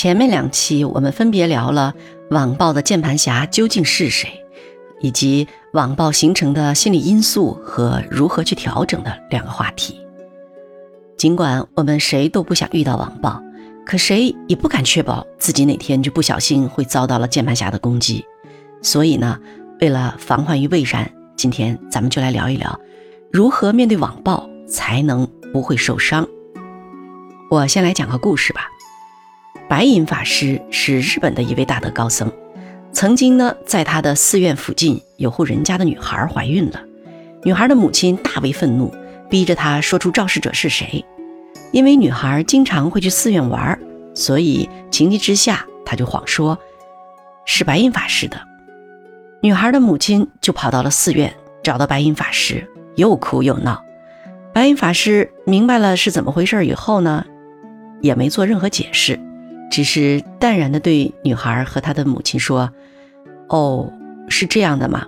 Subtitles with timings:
[0.00, 1.92] 前面两期我们分别聊了
[2.30, 4.30] 网暴的键盘侠究竟是谁，
[5.02, 10.00] 以及网暴形成的心理因素和如何去调整的两个话题。
[11.18, 13.42] 尽管我们谁都不想遇到网暴，
[13.84, 18.24] 可谁也不敢确保自己哪天就不小心会遭到了键盘侠的攻击。
[18.80, 19.38] 所以呢，
[19.82, 22.80] 为了防患于未然，今天咱们就来聊一聊
[23.30, 26.26] 如何面对网暴才能不会受伤。
[27.50, 28.62] 我先来讲个故事吧。
[29.70, 32.28] 白银法师是日本的一位大德高僧，
[32.90, 36.82] 曾经呢，在他的寺院附近有户人家的女孩怀孕了，
[37.44, 38.92] 女孩的母亲大为愤怒，
[39.28, 41.04] 逼着他说出肇事者是谁。
[41.70, 43.78] 因为女孩经常会去寺院玩，
[44.12, 46.58] 所以情急之下，他就谎说
[47.44, 48.40] 是白银法师的。
[49.40, 51.32] 女孩的母亲就跑到了寺院，
[51.62, 53.80] 找到白银法师，又哭又闹。
[54.52, 57.24] 白银法师明白了是怎么回事以后呢，
[58.00, 59.16] 也没做任何解释。
[59.70, 62.72] 只是淡然地对女孩和她的母亲说
[63.48, 63.92] ：“哦，
[64.28, 65.06] 是这样的吗？”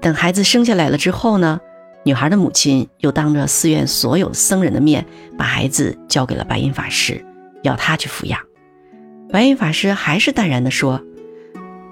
[0.00, 1.58] 等孩子生下来了之后呢，
[2.04, 5.04] 女孩的母亲又当着寺院所有僧人的面，
[5.36, 7.24] 把孩子交给了白银法师，
[7.62, 8.38] 要他去抚养。
[9.30, 11.02] 白银法师还是淡然地说：“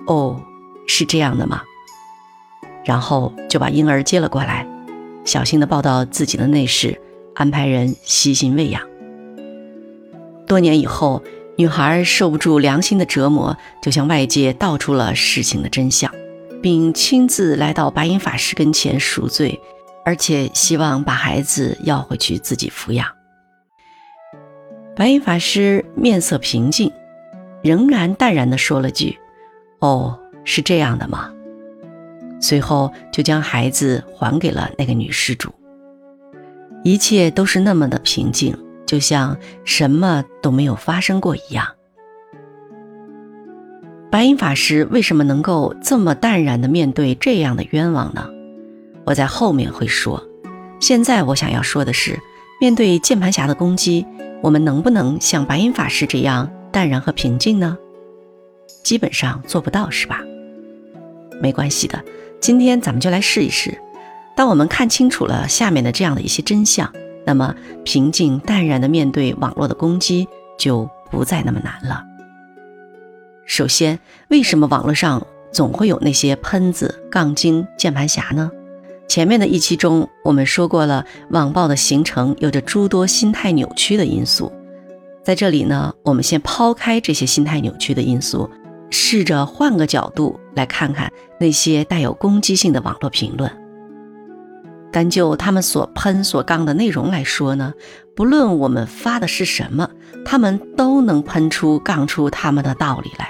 [0.07, 0.41] 哦，
[0.87, 1.63] 是这样的吗？”
[2.85, 4.69] 然后就把婴儿接了过来，
[5.25, 7.01] 小心地抱到自己的内室，
[7.35, 8.83] 安排人悉心喂养。
[10.47, 11.23] 多年以后。
[11.57, 16.13] 女孩受不住良心的折磨，就向外界道出了事情的真相，
[16.63, 19.59] 并亲自来到白银法师跟前赎罪，
[20.05, 23.09] 而且希望把孩子要回去自己抚养。
[24.95, 26.93] 白银法师面色平静，
[27.63, 29.19] 仍然淡然地说了句
[29.81, 31.33] ：“哦，是这样的吗？”
[32.39, 35.51] 随后就将孩子还给了那个女施主。
[36.85, 38.55] 一切都是那么的平静。
[38.87, 41.67] 就像什么都没有发生过一样。
[44.11, 48.31] 白银法师为什么能够这么淡然的面对这样的冤枉呢？
[49.05, 50.23] 我在后面会说。
[50.81, 52.19] 现在我想要说的是，
[52.61, 54.07] 面对键盘侠的攻击，
[54.43, 57.77] 我们能不能像白银法师这样淡然和平静呢？
[58.83, 60.21] 基本上做不到，是吧？
[61.43, 62.03] 没关系的，
[62.41, 63.77] 今天咱们就来试一试。
[64.37, 66.91] 当我们看清楚了下面的这样的一些真相。
[67.27, 67.55] 那么，
[67.85, 72.05] 平静淡然的面对网络的攻击就不再那么难了。
[73.45, 73.99] 首先，
[74.29, 78.51] 为什么网络上总会有那些喷子、杠精、键盘侠呢？
[79.09, 84.53] 前面的一期中，我们说过了，网暴的形成有着诸多心态扭曲的因素。
[85.25, 88.49] 在这里呢，我们先抛开这些心态扭曲的因素，
[88.91, 93.51] 试着换个角度来看看那些带有攻击性的网络评论。
[94.93, 97.75] 单就他们所喷所杠的内容来说呢，
[98.15, 99.91] 不论我们发的是什么，
[100.25, 103.29] 他们都能喷出杠出他们的道理来。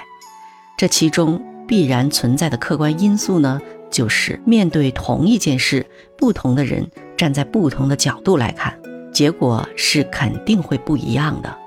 [0.77, 3.59] 这其中必然存在的客观因素呢，
[3.89, 5.85] 就是面对同一件事，
[6.17, 8.79] 不同的人站在不同的角度来看，
[9.11, 11.57] 结果是肯定会不一样的。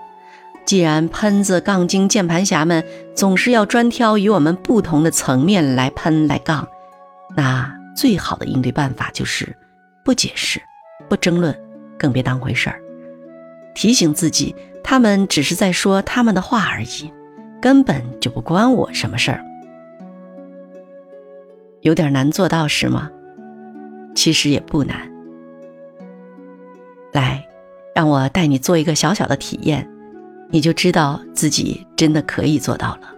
[0.65, 2.85] 既然喷子、杠精、键盘侠们
[3.15, 6.69] 总是要专挑与我们不同的层面来喷来杠，
[7.37, 9.57] 那最好的应对办法就是。
[10.05, 10.61] 不解释，
[11.09, 11.55] 不争论，
[11.99, 12.81] 更别当回事儿。
[13.75, 17.13] 提醒自己，他们只是在说他们的话而已，
[17.61, 19.45] 根本就不关我什么事儿。
[21.83, 23.11] 有点难做到是吗？
[24.15, 25.11] 其实也不难。
[27.13, 27.47] 来，
[27.95, 29.89] 让我带你做一个小小的体验，
[30.49, 33.15] 你就知道自己真的可以做到了。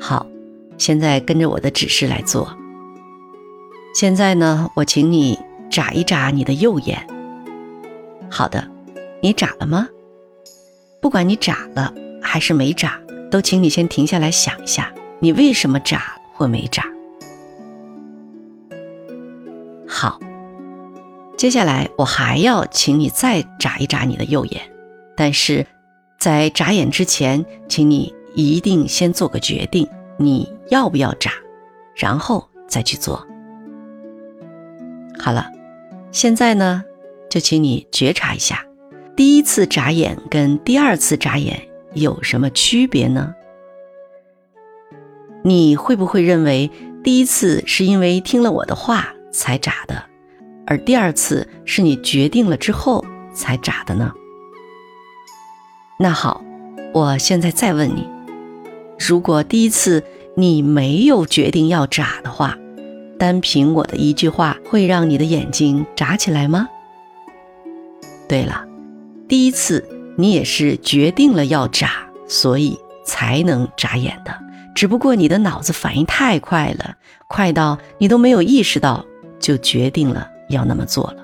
[0.00, 0.26] 好，
[0.78, 2.56] 现在跟着我的指示来做。
[3.92, 5.38] 现在呢，我请你
[5.70, 7.06] 眨一眨你的右眼。
[8.30, 8.66] 好的，
[9.20, 9.88] 你眨了吗？
[11.00, 11.92] 不管你眨了
[12.22, 13.00] 还是没眨，
[13.30, 16.84] 都请你先停下来想一下，你为什么眨或没眨。
[19.88, 20.20] 好，
[21.36, 24.62] 接下来我还要请你再眨一眨你的右眼，
[25.16, 25.66] 但是
[26.18, 31.32] 在眨眼之前，请你一定先做个决定，你要不要眨，
[31.96, 33.26] 然后再去做。
[35.22, 35.50] 好了，
[36.10, 36.82] 现在呢，
[37.28, 38.64] 就请你觉察一下，
[39.14, 41.60] 第一次眨眼跟第二次眨眼
[41.92, 43.34] 有什么区别呢？
[45.44, 46.70] 你会不会认为
[47.04, 50.02] 第一次是因为听了我的话才眨的，
[50.66, 54.10] 而第二次是你决定了之后才眨的呢？
[55.98, 56.42] 那好，
[56.94, 58.08] 我现在再问你，
[58.98, 60.02] 如果第一次
[60.34, 62.56] 你没有决定要眨的话。
[63.20, 66.66] 单凭我的一句话，会让你的眼睛眨起来吗？
[68.26, 68.64] 对了，
[69.28, 69.86] 第一次
[70.16, 71.90] 你也是决定了要眨，
[72.26, 74.34] 所以才能眨眼的。
[74.74, 76.96] 只不过你的脑子反应太快了，
[77.28, 79.04] 快到你都没有意识到，
[79.38, 81.16] 就决定了要那么做了。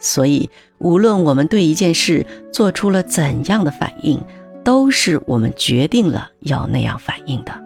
[0.00, 4.18] 所以，无论我们对一件事做出了怎样的反应，
[4.64, 7.63] 都是我们决定了要那样反应的。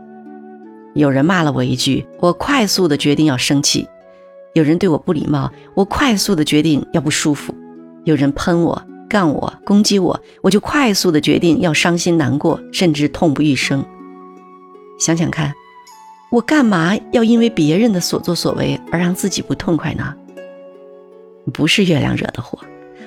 [0.98, 3.86] 有人骂了我一句，我快速的决定要生气；
[4.52, 7.54] 有人对我不礼貌，我快速的决定要不舒服；
[8.02, 13.84] 有人喷我、干我、攻击我，我就快速的决定要伤心难过，甚至痛不欲生。
[14.98, 15.54] 想想看，
[16.32, 20.12] 我干嘛要因为别人的所作所为而让自己不痛快呢？
[21.54, 22.58] 不是月亮惹的祸，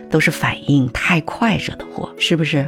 [0.09, 2.65] 都是反应太快惹的祸，是不是？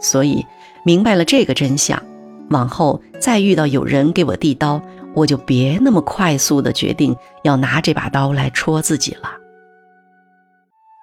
[0.00, 0.42] 所以
[0.86, 2.02] 明白了这个真相，
[2.50, 4.82] 往后再遇到有人给我递刀，
[5.14, 9.30] 我就别那么快速的决定要拿这把刀来戳自己了。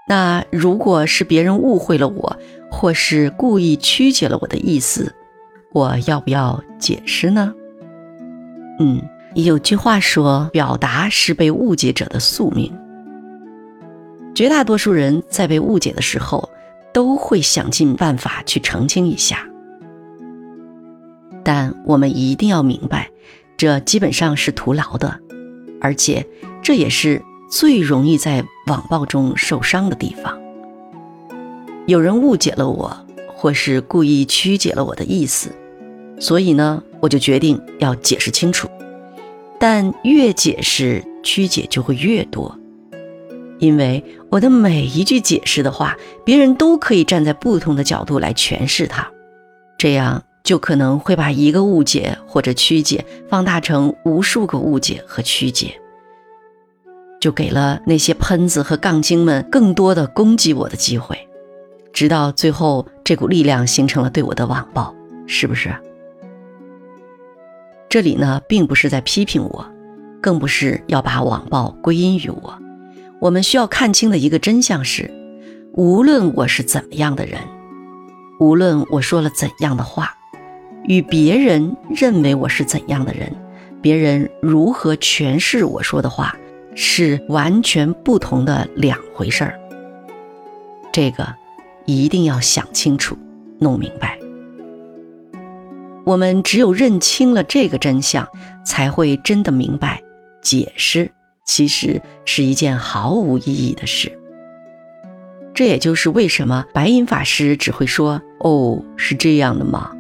[0.08, 2.38] 那如果是别人误会了我，
[2.72, 5.14] 或是故意曲解了我的意思，
[5.74, 7.54] 我要不要解释呢？
[8.80, 9.02] 嗯，
[9.36, 12.74] 有句话说，表达是被误解者的宿命。
[14.36, 16.50] 绝大多数人在被误解的时候，
[16.94, 19.46] 都会想尽办法去澄清一下。
[21.48, 23.10] 但我们一定要明白，
[23.56, 25.18] 这基本上是徒劳的，
[25.80, 26.28] 而且
[26.62, 30.38] 这也是最容易在网暴中受伤的地方。
[31.86, 32.94] 有人误解了我，
[33.34, 35.50] 或是故意曲解了我的意思，
[36.20, 38.68] 所以呢，我就决定要解释清楚。
[39.58, 42.60] 但越解释，曲解就会越多。
[43.60, 45.96] 因为我的每一句解释的话，
[46.26, 49.08] 别人都可以站在不同的角度来诠释它，
[49.78, 55.78] 这样就可能会把一个误解或者曲解放大成无数个误解和曲解，
[57.20, 61.28] 就给了那些喷子和杠精们更多的攻击我的机会，
[61.92, 64.96] 直到最后这股力量形成了对我的网暴，
[65.28, 65.76] 是不是？
[67.90, 69.70] 这里呢，并不是在批评我，
[70.22, 72.58] 更不是要把网暴归因于我。
[73.20, 75.12] 我们需要看清的一个真相是：
[75.74, 77.38] 无论我是怎么样的人，
[78.40, 80.14] 无论我说了怎样的话，
[80.88, 83.32] 与别人认为我是怎样的人，
[83.82, 86.36] 别人如何诠释我说的话，
[86.76, 89.60] 是完全不同的两回事儿。
[90.92, 91.28] 这个
[91.86, 93.18] 一定要想清楚、
[93.60, 94.18] 弄明白。
[96.06, 98.26] 我们只有认清了这个真相，
[98.66, 100.02] 才会真的明白
[100.42, 101.12] 解释。
[101.46, 104.12] 其实是一件毫无意义的事。
[105.54, 109.92] 这也就是为什么白银法师只会说：“哦，是这样的吗？”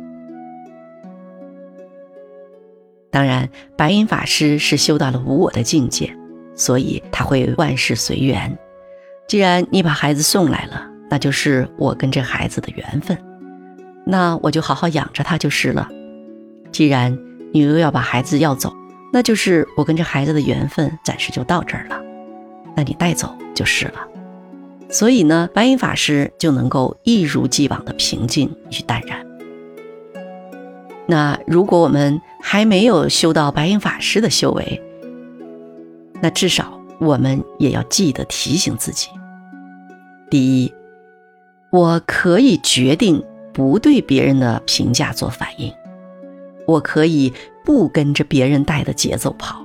[3.17, 6.15] 当然，白银法师是修到了无我的境界，
[6.53, 8.55] 所以他会万事随缘。
[9.27, 13.17] 既然你把孩子送来了，那就是我跟这孩子的缘分，
[14.05, 15.89] 那我就好好养着他就是了。
[16.71, 17.17] 既然
[17.51, 18.71] 你又要把孩子要走，
[19.11, 21.99] 那就是我跟这孩子的缘分暂时就到这儿了，
[22.75, 24.07] 那你带走就是了。
[24.91, 29.25] 所以呢，白银法师就能够一如既往的平静与淡然。
[31.07, 34.81] 那如果我们还没有修到白银法师的修为，
[36.21, 39.09] 那至少我们也要记得提醒自己：
[40.29, 40.73] 第一，
[41.71, 43.23] 我可以决定
[43.53, 45.73] 不对别人的评价做反应，
[46.65, 47.33] 我可以。
[47.67, 49.61] 不跟着别人带的节奏跑，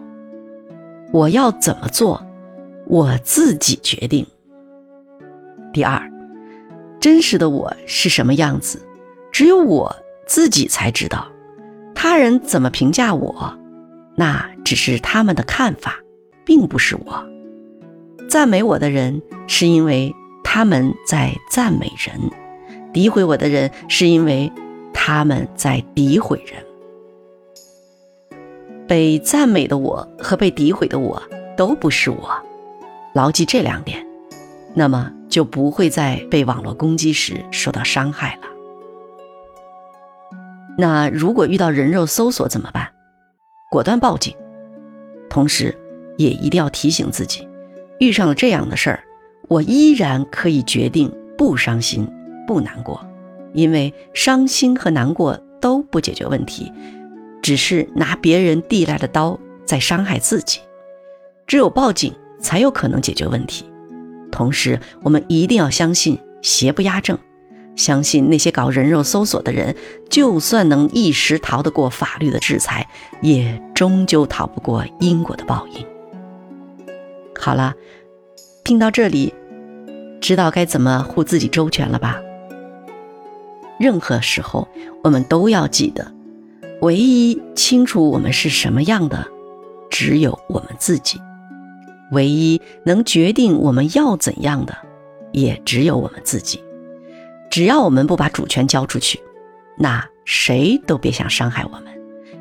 [1.12, 2.20] 我要怎么做，
[2.88, 4.26] 我自己决定。
[5.72, 6.02] 第二，
[6.98, 8.84] 真实的我是什么样子，
[9.30, 9.94] 只有我
[10.26, 11.30] 自己才知道。
[12.04, 13.56] 他人怎么评价我，
[14.16, 16.00] 那只是他们的看法，
[16.44, 17.24] 并不是我。
[18.28, 22.28] 赞美我的人，是因为他们在赞美人；
[22.92, 24.50] 诋毁我的人，是因为
[24.92, 26.60] 他们在诋毁人。
[28.88, 31.22] 被赞美的我和被诋毁的我
[31.56, 32.28] 都不是我，
[33.14, 34.04] 牢记这两点，
[34.74, 38.51] 那么就不会在被网络攻击时受到伤害了。
[40.78, 42.88] 那如果遇到人肉搜索怎么办？
[43.70, 44.34] 果断报警，
[45.28, 45.76] 同时
[46.16, 47.46] 也一定要提醒自己，
[48.00, 49.04] 遇上了这样的事儿，
[49.48, 52.08] 我依然可以决定不伤心、
[52.46, 53.04] 不难过，
[53.54, 56.72] 因为伤心和难过都不解决问题。
[57.42, 60.60] 只是拿别人递来的刀在伤害自己，
[61.46, 63.64] 只有报警才有可能解决问题。
[64.30, 67.18] 同时，我们一定要相信邪不压正，
[67.76, 69.74] 相信那些搞人肉搜索的人，
[70.10, 72.86] 就算能一时逃得过法律的制裁，
[73.20, 75.86] 也终究逃不过因果的报应。
[77.38, 77.74] 好了，
[78.62, 79.34] 听到这里，
[80.20, 82.20] 知道该怎么护自己周全了吧？
[83.80, 84.68] 任何时候，
[85.02, 86.12] 我们都要记得，
[86.82, 89.26] 唯一清楚我们是什么样的，
[89.90, 91.18] 只有我们自己；
[92.12, 94.76] 唯一能决定我们要怎样的，
[95.32, 96.62] 也只有我们自己。
[97.52, 99.20] 只要我们不把主权交出去，
[99.76, 101.84] 那谁都别想伤害我们，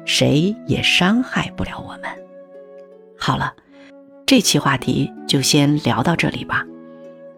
[0.05, 2.03] 谁也伤害不了我们。
[3.19, 3.53] 好了，
[4.25, 6.65] 这期话题就先聊到这里吧。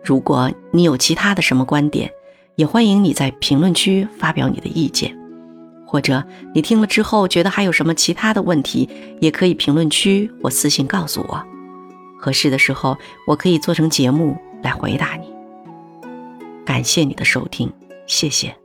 [0.03, 2.11] 如果你有其他的什么观点，
[2.53, 5.17] 也欢迎你在评论区发表你的意见，
[5.87, 8.87] 或者你听了之后觉得还有什么其他的问题，
[9.19, 11.43] 也可以评论区或私信告诉我。
[12.19, 15.32] 合适的时候，我可以做成节目来回答你。
[16.65, 17.71] 感谢你的收听，
[18.07, 18.62] 谢谢。